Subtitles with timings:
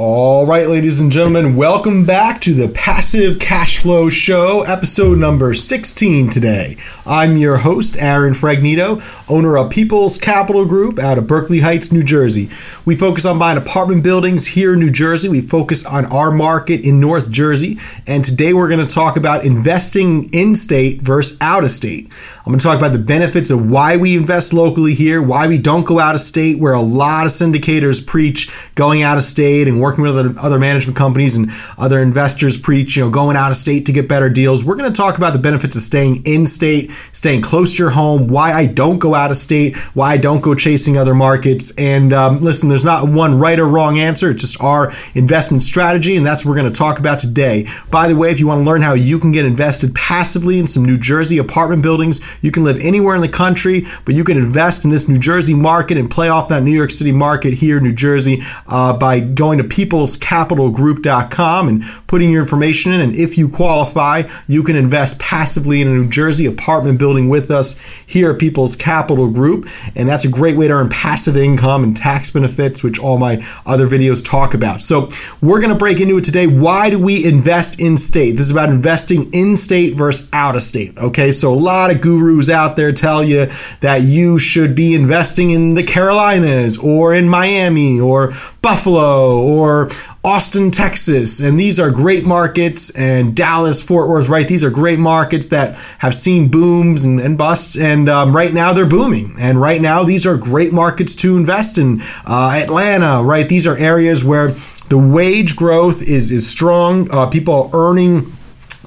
[0.00, 5.52] All right, ladies and gentlemen, welcome back to the Passive Cash Flow Show, episode number
[5.54, 6.76] 16 today.
[7.04, 12.04] I'm your host, Aaron Fragnito, owner of People's Capital Group out of Berkeley Heights, New
[12.04, 12.48] Jersey.
[12.84, 15.28] We focus on buying apartment buildings here in New Jersey.
[15.28, 17.78] We focus on our market in North Jersey.
[18.06, 22.08] And today we're going to talk about investing in state versus out of state.
[22.48, 25.58] I'm going to talk about the benefits of why we invest locally here, why we
[25.58, 29.68] don't go out of state, where a lot of syndicators preach going out of state
[29.68, 33.50] and working with other, other management companies and other investors preach, you know, going out
[33.50, 34.64] of state to get better deals.
[34.64, 37.90] We're going to talk about the benefits of staying in state, staying close to your
[37.90, 41.74] home, why I don't go out of state, why I don't go chasing other markets.
[41.76, 44.30] And um, listen, there's not one right or wrong answer.
[44.30, 47.68] It's just our investment strategy, and that's what we're going to talk about today.
[47.90, 50.66] By the way, if you want to learn how you can get invested passively in
[50.66, 54.36] some New Jersey apartment buildings, you can live anywhere in the country, but you can
[54.36, 57.78] invest in this New Jersey market and play off that New York City market here
[57.78, 63.00] in New Jersey uh, by going to People peoplescapitalgroup.com and putting your information in.
[63.00, 67.50] And if you qualify, you can invest passively in a New Jersey apartment building with
[67.50, 69.68] us here at People's Capital Group.
[69.94, 73.44] And that's a great way to earn passive income and tax benefits, which all my
[73.66, 74.82] other videos talk about.
[74.82, 75.08] So
[75.40, 76.46] we're going to break into it today.
[76.46, 78.32] Why do we invest in state?
[78.32, 80.96] This is about investing in state versus out of state.
[80.98, 83.46] Okay, so a lot of gurus out there tell you
[83.80, 89.88] that you should be investing in the Carolinas or in Miami or Buffalo or
[90.24, 91.40] Austin, Texas.
[91.40, 94.46] And these are great markets, and Dallas, Fort Worth, right?
[94.46, 98.72] These are great markets that have seen booms and, and busts, and um, right now
[98.72, 99.34] they're booming.
[99.38, 102.02] And right now, these are great markets to invest in.
[102.26, 103.48] Uh, Atlanta, right?
[103.48, 104.54] These are areas where
[104.88, 108.32] the wage growth is, is strong, uh, people are earning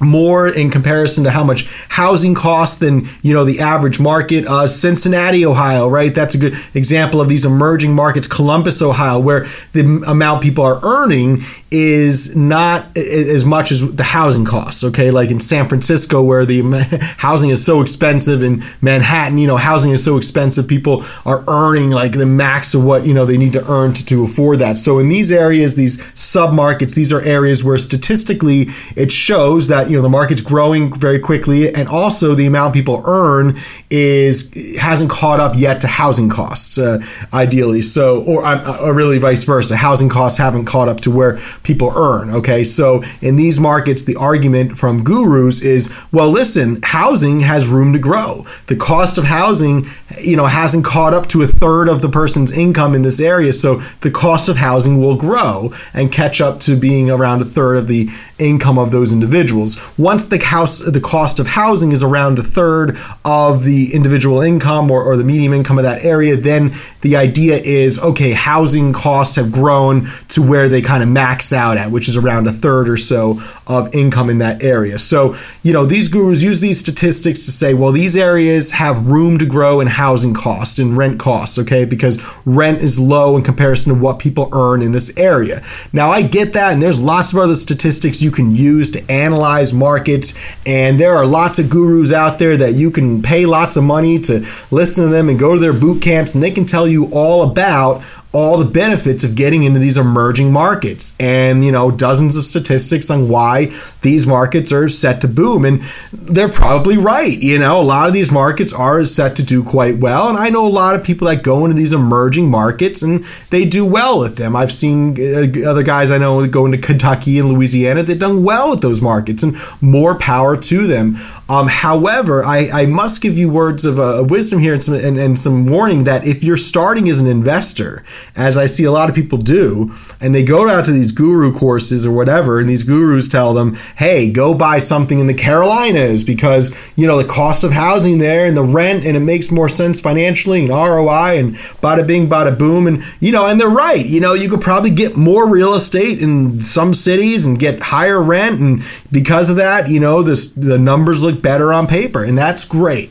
[0.02, 4.46] more in comparison to how much housing costs than you know the average market.
[4.46, 6.14] Uh, Cincinnati, Ohio, right?
[6.14, 8.26] That's a good example of these emerging markets.
[8.26, 14.44] Columbus, Ohio, where the amount people are earning is not as much as the housing
[14.44, 14.84] costs.
[14.84, 16.60] Okay, like in San Francisco, where the
[17.18, 21.90] housing is so expensive, in Manhattan, you know, housing is so expensive, people are earning
[21.90, 24.76] like the max of what you know they need to earn to, to afford that.
[24.76, 29.88] So in these areas, these sub markets, these are areas where statistically it shows that
[29.88, 33.58] you know the market's growing very quickly, and also the amount people earn
[33.92, 36.98] is hasn't caught up yet to housing costs, uh,
[37.34, 37.82] ideally.
[37.82, 41.92] So, or, uh, or really vice versa, housing costs haven't caught up to where people
[41.94, 42.30] earn.
[42.30, 47.92] Okay, so in these markets, the argument from gurus is, well, listen, housing has room
[47.92, 48.46] to grow.
[48.66, 49.84] The cost of housing,
[50.18, 53.52] you know, hasn't caught up to a third of the person's income in this area,
[53.52, 57.76] so the cost of housing will grow and catch up to being around a third
[57.76, 58.08] of the
[58.42, 59.78] income of those individuals.
[59.98, 64.90] Once the house, the cost of housing is around a third of the individual income
[64.90, 69.36] or, or the medium income of that area, then the idea is okay, housing costs
[69.36, 72.88] have grown to where they kind of max out at, which is around a third
[72.88, 74.98] or so of income in that area.
[74.98, 79.38] So, you know, these gurus use these statistics to say, well, these areas have room
[79.38, 83.94] to grow in housing costs and rent costs, okay, because rent is low in comparison
[83.94, 85.62] to what people earn in this area.
[85.92, 89.72] Now, I get that, and there's lots of other statistics you can use to analyze
[89.72, 90.34] markets,
[90.66, 94.18] and there are lots of gurus out there that you can pay lots of money
[94.20, 97.08] to listen to them and go to their boot camps, and they can tell you
[97.12, 101.14] all about all the benefits of getting into these emerging markets.
[101.20, 103.72] And you know dozens of statistics on why
[104.02, 105.64] these markets are set to boom.
[105.64, 105.82] And
[106.12, 107.38] they're probably right.
[107.38, 110.28] You know a lot of these markets are set to do quite well.
[110.28, 113.64] And i know a lot of people that go into these emerging markets and they
[113.64, 114.56] do well with them.
[114.56, 118.70] I've seen uh, other guys i know go into kentucky and louisiana they've done well
[118.70, 121.16] with those markets and more power to them
[121.48, 125.18] um, however, I, I, must give you words of uh, wisdom here and some, and,
[125.18, 128.04] and some warning that if you're starting as an investor,
[128.36, 131.52] as I see a lot of people do, and they go out to these guru
[131.52, 136.22] courses or whatever, and these gurus tell them, hey, go buy something in the Carolinas
[136.22, 139.68] because, you know, the cost of housing there and the rent, and it makes more
[139.68, 142.86] sense financially and ROI and bada bing, bada boom.
[142.86, 144.06] And, you know, and they're right.
[144.06, 148.22] You know, you could probably get more real estate in some cities and get higher
[148.22, 148.60] rent.
[148.60, 148.82] And
[149.12, 153.10] because of that, you know, this, the numbers look better on paper, and that's great.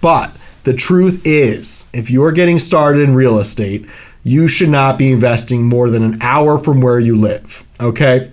[0.00, 0.34] But
[0.64, 3.86] the truth is, if you're getting started in real estate,
[4.24, 7.64] you should not be investing more than an hour from where you live.
[7.80, 8.30] Okay?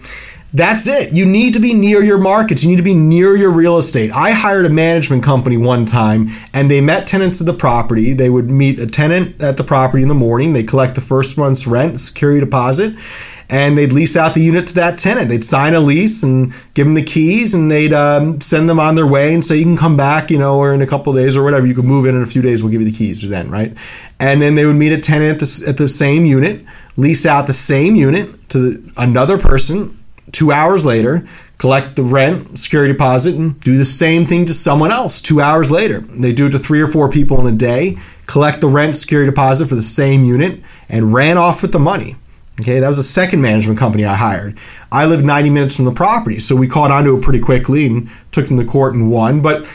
[0.51, 1.13] That's it.
[1.13, 2.63] You need to be near your markets.
[2.63, 4.11] You need to be near your real estate.
[4.11, 8.13] I hired a management company one time and they met tenants of the property.
[8.13, 10.53] They would meet a tenant at the property in the morning.
[10.53, 12.95] They collect the first month's rent, security deposit,
[13.49, 15.29] and they'd lease out the unit to that tenant.
[15.29, 18.95] They'd sign a lease and give them the keys, and they'd um, send them on
[18.95, 21.35] their way and say, "You can come back, you know, or in a couple days
[21.35, 21.65] or whatever.
[21.65, 22.61] You can move in in a few days.
[22.61, 23.75] We'll give you the keys." Then, right?
[24.19, 26.65] And then they would meet a tenant at the, at the same unit
[26.99, 29.97] lease out the same unit to another person
[30.31, 31.25] two hours later,
[31.57, 35.71] collect the rent, security deposit, and do the same thing to someone else two hours
[35.71, 36.01] later.
[36.01, 37.97] They do it to three or four people in a day,
[38.27, 42.15] collect the rent, security deposit for the same unit, and ran off with the money.
[42.59, 44.57] Okay, that was a second management company I hired.
[44.91, 48.09] I lived 90 minutes from the property, so we caught onto it pretty quickly and
[48.31, 49.41] took them to court and won.
[49.41, 49.65] But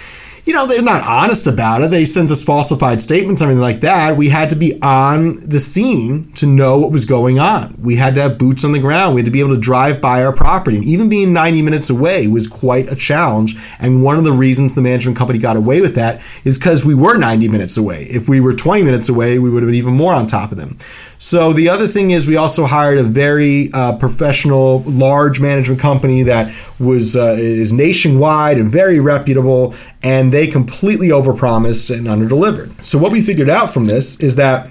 [0.44, 1.90] you know, they're not honest about it.
[1.90, 4.19] They sent us falsified statements, everything like that.
[4.19, 7.75] We had to be on the scene to know what was going on.
[7.81, 9.14] We had to have boots on the ground.
[9.14, 10.76] We had to be able to drive by our property.
[10.76, 13.56] And even being 90 minutes away was quite a challenge.
[13.78, 16.94] And one of the reasons the management company got away with that is because we
[16.94, 18.02] were 90 minutes away.
[18.10, 20.58] If we were 20 minutes away, we would have been even more on top of
[20.58, 20.76] them.
[21.25, 26.23] So the other thing is, we also hired a very uh, professional, large management company
[26.25, 32.85] that was uh, is nationwide and very reputable, and they completely overpromised and underdelivered.
[32.85, 34.71] So what we figured out from this is that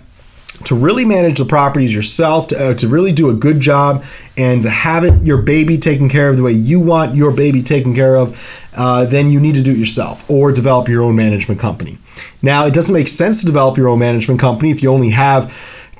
[0.65, 4.03] to really manage the properties yourself, to, uh, to really do a good job,
[4.37, 7.63] and to have it your baby taken care of the way you want your baby
[7.63, 8.37] taken care of,
[8.77, 11.97] uh, then you need to do it yourself or develop your own management company.
[12.43, 15.51] Now, it doesn't make sense to develop your own management company if you only have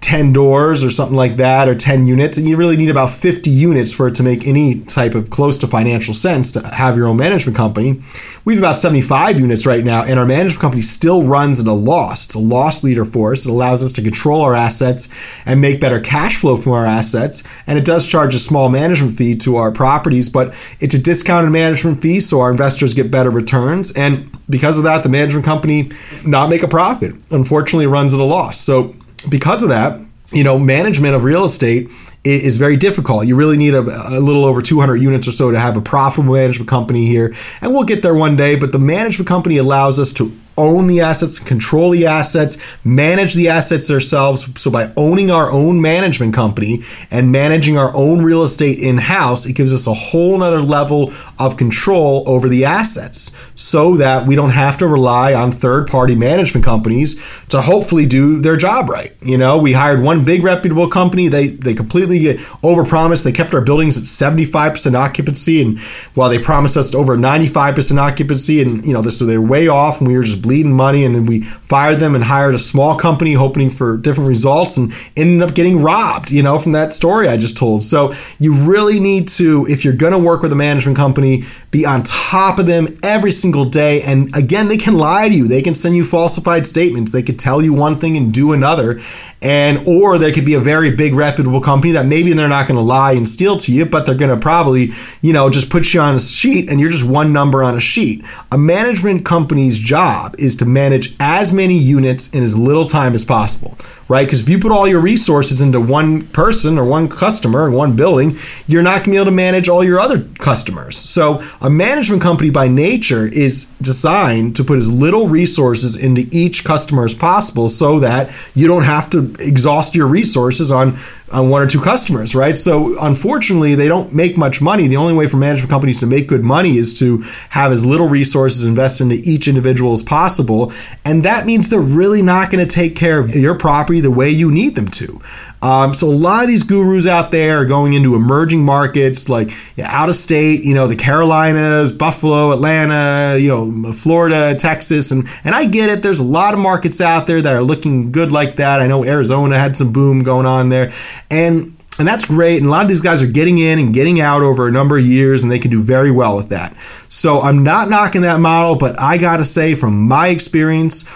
[0.04, 3.50] 10 doors or something like that or 10 units and you really need about 50
[3.50, 7.08] units for it to make any type of close to financial sense to have your
[7.08, 8.02] own management company.
[8.44, 11.72] We have about 75 units right now and our management company still runs at a
[11.74, 12.26] loss.
[12.26, 13.46] It's a loss leader for us.
[13.46, 15.08] It allows us to control our assets
[15.46, 19.14] and make better cash flow from our assets and it does charge a small management
[19.14, 23.30] fee to our properties but it's a discounted management fee so our investors get better
[23.30, 25.90] returns and because of that the management company
[26.26, 27.16] not make a profit.
[27.32, 28.60] Unfortunately runs at a loss.
[28.60, 28.94] So
[29.30, 30.00] because of that,
[30.32, 31.90] you know, management of real estate
[32.24, 33.28] is very difficult.
[33.28, 36.34] You really need a, a, little over 200 units or so to have a profitable
[36.34, 37.34] management company here.
[37.62, 41.02] And we'll get there one day, but the management company allows us to own the
[41.02, 44.48] assets, control the assets, manage the assets ourselves.
[44.62, 49.46] So by owning our own management company and managing our own real estate in house,
[49.46, 54.36] it gives us a whole nother level of control over the assets so that we
[54.36, 57.16] don't have to rely on third party management companies
[57.50, 59.14] to hopefully do their job right.
[59.22, 61.28] You know, we hired one big reputable company.
[61.28, 63.24] They, they completely overpromised.
[63.24, 65.62] They kept our buildings at 75% occupancy.
[65.62, 65.80] And
[66.14, 70.08] while they promised us over 95% occupancy and, you know, so they're way off and
[70.08, 73.34] we were just bleeding money, and then we fired them and hired a small company
[73.34, 77.38] hoping for different results and ended up getting robbed, you know, from that story I
[77.38, 77.84] just told.
[77.84, 81.86] So you really need to, if you're going to work with a management company, be
[81.88, 84.04] on top of them every single day.
[84.04, 85.48] And again, they can lie to you.
[85.48, 87.12] They can send you falsified statements.
[87.12, 89.00] They could tell you one thing and do another.
[89.42, 92.78] And or they could be a very big reputable company that maybe they're not going
[92.78, 94.92] to lie and steal to you, but they're going to probably,
[95.22, 97.82] you know, just put you on a sheet and you're just one number on a
[97.82, 98.24] sheet.
[98.52, 103.26] A management company's job is to manage as many units in as little time as
[103.26, 103.78] possible
[104.08, 104.26] right?
[104.26, 107.96] Because if you put all your resources into one person or one customer in one
[107.96, 110.98] building, you're not going to be able to manage all your other customers.
[110.98, 116.64] So, a management company by nature is designed to put as little resources into each
[116.64, 120.98] customer as possible so that you don't have to exhaust your resources on
[121.34, 122.56] on one or two customers, right?
[122.56, 124.88] So unfortunately, they don't make much money.
[124.88, 128.08] The only way for management companies to make good money is to have as little
[128.08, 130.72] resources invested into each individual as possible,
[131.04, 134.30] and that means they're really not going to take care of your property the way
[134.30, 135.22] you need them to.
[135.62, 139.52] Um, so a lot of these gurus out there are going into emerging markets like
[139.82, 145.56] out of state, you know, the Carolinas, Buffalo, Atlanta, you know, Florida, Texas, and and
[145.56, 146.04] I get it.
[146.04, 148.82] There's a lot of markets out there that are looking good like that.
[148.82, 150.92] I know Arizona had some boom going on there,
[151.32, 152.58] and and that's great.
[152.58, 154.98] And a lot of these guys are getting in and getting out over a number
[154.98, 156.76] of years, and they can do very well with that.
[157.08, 161.08] So I'm not knocking that model, but I got to say, from my experience,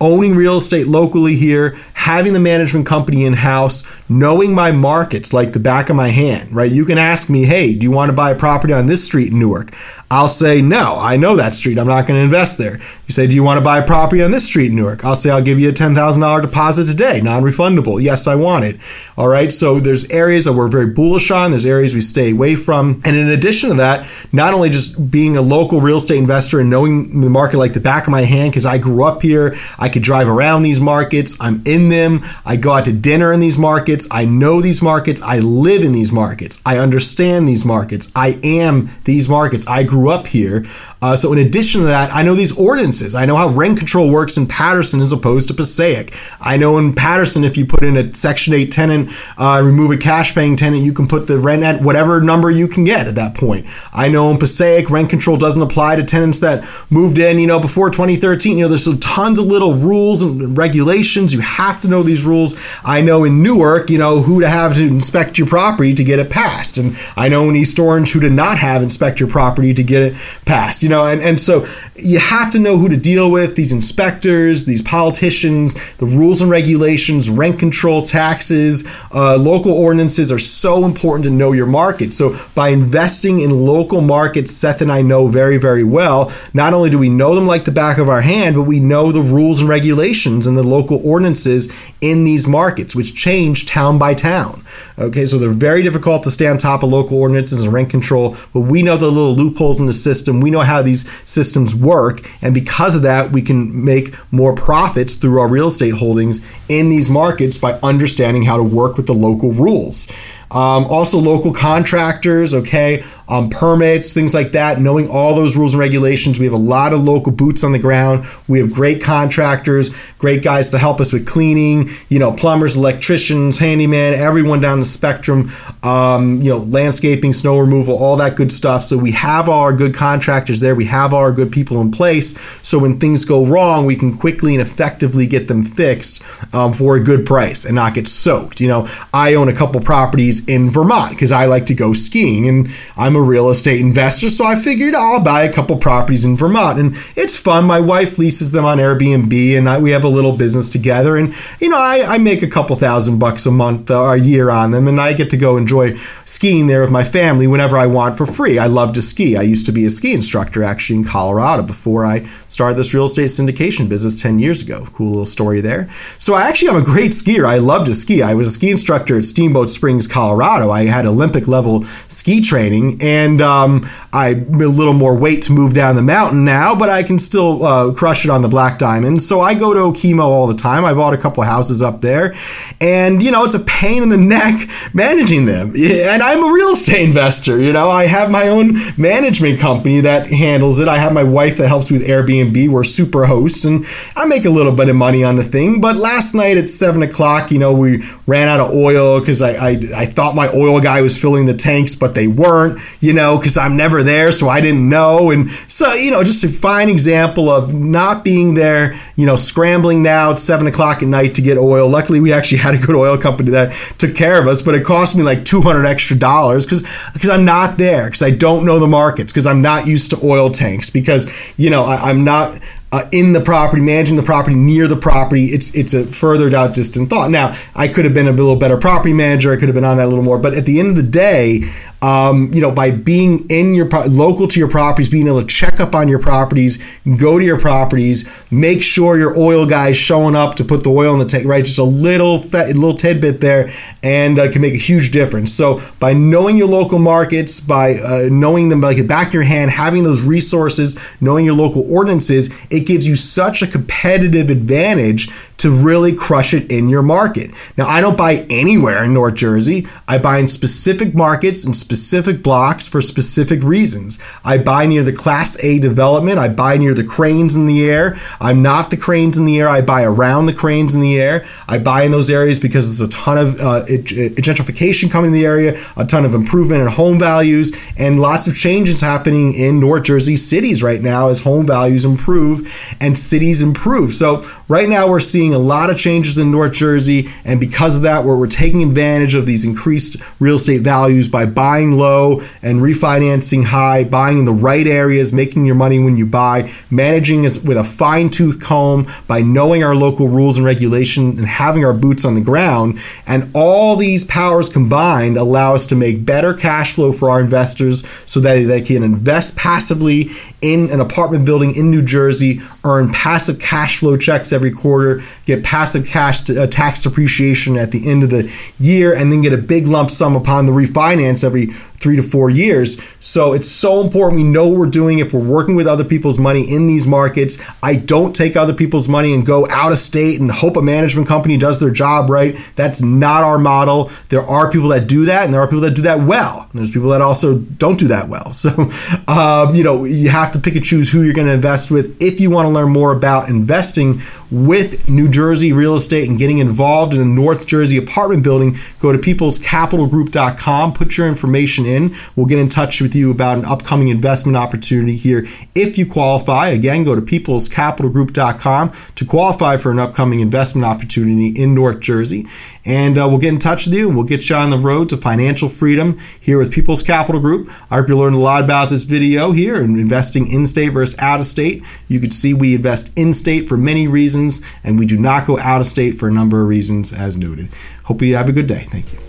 [0.00, 5.52] owning real estate locally here, having the management company in house, knowing my markets like
[5.52, 6.70] the back of my hand, right?
[6.70, 9.32] You can ask me, hey, do you want to buy a property on this street
[9.32, 9.72] in Newark?
[10.08, 11.78] I'll say, no, I know that street.
[11.78, 12.78] I'm not going to invest there.
[12.78, 15.04] You say, do you want to buy a property on this street in Newark?
[15.04, 18.00] I'll say, I'll give you a $10,000 deposit today, non refundable.
[18.00, 18.76] Yes, I want it.
[19.16, 19.50] All right.
[19.50, 23.02] So there's areas that we're very bullish on, there's areas we stay away from.
[23.04, 26.70] And in addition to that, not only just being a local real estate investor and
[26.70, 29.88] knowing the market like the back of my hand, because I grew up here, I
[29.88, 33.58] could drive around these markets, I'm in them, I go out to dinner in these
[33.58, 38.38] markets, I know these markets, I live in these markets, I understand these markets, I
[38.42, 39.66] am these markets.
[39.66, 40.66] I grew up here.
[41.02, 43.14] Uh, so in addition to that, I know these ordinances.
[43.14, 46.14] I know how rent control works in Paterson as opposed to Passaic.
[46.40, 49.96] I know in Paterson, if you put in a Section 8 tenant, uh, remove a
[49.96, 53.14] cash paying tenant, you can put the rent at whatever number you can get at
[53.16, 53.66] that point.
[53.92, 57.60] I know in Passaic, rent control doesn't apply to tenants that moved in, you know,
[57.60, 58.58] before 2013.
[58.58, 61.32] You know, there's tons of little rules and regulations.
[61.32, 62.54] You have to know these rules.
[62.84, 66.18] I know in Newark, you know, who to have to inspect your property to get
[66.18, 66.76] it passed.
[66.76, 70.02] And I know in East Orange who to not have inspect your property to get
[70.02, 73.56] it passed, you know, and, and so you have to know who to deal with
[73.56, 80.38] these inspectors, these politicians, the rules and regulations, rent control, taxes, uh, local ordinances are
[80.38, 82.12] so important to know your market.
[82.12, 86.90] So by investing in local markets, Seth and I know very, very well, not only
[86.90, 89.45] do we know them like the back of our hand, but we know the rules
[89.54, 94.62] and regulations and the local ordinances in these markets, which change town by town.
[94.98, 98.36] Okay, so they're very difficult to stay on top of local ordinances and rent control,
[98.52, 100.40] but we know the little loopholes in the system.
[100.40, 105.14] We know how these systems work, and because of that, we can make more profits
[105.14, 109.14] through our real estate holdings in these markets by understanding how to work with the
[109.14, 110.08] local rules.
[110.50, 115.80] Um, also, local contractors, okay, um, permits, things like that, knowing all those rules and
[115.80, 116.38] regulations.
[116.38, 118.24] We have a lot of local boots on the ground.
[118.46, 123.58] We have great contractors, great guys to help us with cleaning, you know, plumbers, electricians,
[123.58, 125.50] handyman, everyone down the spectrum,
[125.82, 128.84] um, you know, landscaping, snow removal, all that good stuff.
[128.84, 130.74] So we have all our good contractors there.
[130.74, 132.38] We have all our good people in place.
[132.62, 136.22] So when things go wrong, we can quickly and effectively get them fixed
[136.54, 138.60] um, for a good price and not get soaked.
[138.60, 142.48] You know, I own a couple properties in Vermont because I like to go skiing
[142.48, 146.36] and I'm a real estate investor, so I figured I'll buy a couple properties in
[146.36, 146.78] Vermont.
[146.78, 147.64] And it's fun.
[147.64, 151.16] My wife leases them on Airbnb, and I, we have a little business together.
[151.16, 154.50] And, you know, I, I make a couple thousand bucks a month or a year
[154.50, 157.86] on them, and I get to go enjoy skiing there with my family whenever I
[157.86, 158.58] want for free.
[158.58, 159.36] I love to ski.
[159.36, 163.06] I used to be a ski instructor actually in Colorado before I started this real
[163.06, 164.86] estate syndication business 10 years ago.
[164.92, 165.88] Cool little story there.
[166.18, 167.46] So I actually am a great skier.
[167.46, 168.22] I love to ski.
[168.22, 170.70] I was a ski instructor at Steamboat Springs, Colorado.
[170.70, 175.74] I had Olympic level ski training and um, I'm a little more weight to move
[175.74, 179.22] down the mountain now, but I can still uh, crush it on the Black Diamond.
[179.22, 180.84] So I go to Okemo all the time.
[180.84, 182.34] I bought a couple houses up there,
[182.80, 185.74] and you know it's a pain in the neck managing them.
[185.76, 187.60] And I'm a real estate investor.
[187.60, 190.88] You know, I have my own management company that handles it.
[190.88, 192.68] I have my wife that helps with Airbnb.
[192.68, 193.84] We're super hosts, and
[194.16, 195.80] I make a little bit of money on the thing.
[195.80, 199.52] But last night at seven o'clock, you know, we ran out of oil because I,
[199.52, 203.38] I I thought my oil guy was filling the tanks, but they weren't you know,
[203.38, 205.30] because I'm never there, so I didn't know.
[205.30, 210.02] And so, you know, just a fine example of not being there, you know, scrambling
[210.02, 211.88] now at seven o'clock at night to get oil.
[211.88, 214.84] Luckily, we actually had a good oil company that took care of us, but it
[214.84, 218.80] cost me like 200 extra dollars because because I'm not there, because I don't know
[218.80, 222.58] the markets, because I'm not used to oil tanks, because, you know, I, I'm not
[222.92, 225.46] uh, in the property, managing the property near the property.
[225.46, 227.30] It's it's a further out distant thought.
[227.30, 229.52] Now, I could have been a little better property manager.
[229.52, 230.38] I could have been on that a little more.
[230.38, 231.64] But at the end of the day,
[232.02, 235.80] um, you know, by being in your local to your properties, being able to check
[235.80, 236.82] up on your properties,
[237.16, 241.12] go to your properties, make sure your oil guy's showing up to put the oil
[241.14, 241.64] in the tank, right?
[241.64, 243.70] Just a little little tidbit there,
[244.02, 245.52] and uh, can make a huge difference.
[245.52, 249.42] So by knowing your local markets, by uh, knowing them like the back of your
[249.42, 255.28] hand, having those resources, knowing your local ordinances, it gives you such a competitive advantage
[255.58, 257.50] to really crush it in your market.
[257.76, 259.86] Now, I don't buy anywhere in North Jersey.
[260.06, 264.22] I buy in specific markets and specific blocks for specific reasons.
[264.44, 266.38] I buy near the Class A development.
[266.38, 268.16] I buy near the cranes in the air.
[268.40, 269.68] I'm not the cranes in the air.
[269.68, 271.46] I buy around the cranes in the air.
[271.68, 275.46] I buy in those areas because there's a ton of uh, gentrification coming in the
[275.46, 280.04] area, a ton of improvement in home values, and lots of changes happening in North
[280.04, 284.14] Jersey cities right now as home values improve and cities improve.
[284.14, 287.98] So, right now, we're seeing seeing a lot of changes in North Jersey, and because
[287.98, 292.40] of that, we're, we're taking advantage of these increased real estate values by buying low
[292.62, 297.42] and refinancing high, buying in the right areas, making your money when you buy, managing
[297.42, 301.94] with a fine tooth comb by knowing our local rules and regulations and having our
[301.94, 302.98] boots on the ground.
[303.28, 308.04] And all these powers combined allow us to make better cash flow for our investors
[308.26, 310.30] so that they can invest passively
[310.66, 315.62] in an apartment building in New Jersey, earn passive cash flow checks every quarter, get
[315.62, 319.52] passive cash to, uh, tax depreciation at the end of the year, and then get
[319.52, 323.02] a big lump sum upon the refinance every three to four years.
[323.20, 326.38] So it's so important we know what we're doing if we're working with other people's
[326.38, 327.62] money in these markets.
[327.82, 331.28] I don't take other people's money and go out of state and hope a management
[331.28, 332.56] company does their job right.
[332.74, 334.10] That's not our model.
[334.28, 336.66] There are people that do that, and there are people that do that well.
[336.70, 338.52] And there's people that also don't do that well.
[338.66, 338.90] So,
[339.28, 342.20] um, you know, you have to pick and choose who you're going to invest with.
[342.20, 346.58] If you want to learn more about investing with New Jersey real estate and getting
[346.58, 352.14] involved in a North Jersey apartment building, go to peoplescapitalgroup.com, put your information in.
[352.34, 356.68] We'll get in touch with you about an upcoming investment opportunity here if you qualify.
[356.68, 362.46] Again, go to peoplescapitalgroup.com to qualify for an upcoming investment opportunity in North Jersey.
[362.86, 365.08] And uh, we'll get in touch with you and we'll get you on the road
[365.08, 367.68] to financial freedom here with People's Capital Group.
[367.90, 371.18] I hope you learned a lot about this video here and investing in state versus
[371.18, 371.84] out of state.
[372.06, 375.58] You can see we invest in state for many reasons and we do not go
[375.58, 377.68] out of state for a number of reasons as noted.
[378.04, 378.86] Hope you have a good day.
[378.88, 379.25] Thank you.